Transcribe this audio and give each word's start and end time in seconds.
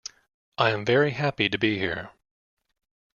I 0.57 0.71
am 0.71 0.83
very 0.83 1.11
happy 1.11 1.47
to 1.47 1.59
be 1.59 1.77
here. 1.77 2.09